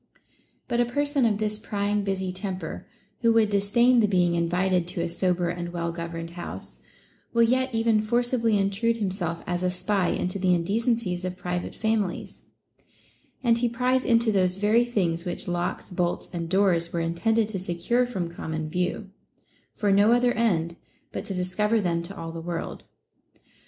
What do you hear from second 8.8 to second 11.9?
himself as a spy into the indecencies of private